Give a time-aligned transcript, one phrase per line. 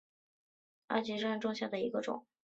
[0.87, 2.25] 阿拉套棘豆为豆科棘豆属下的一个种。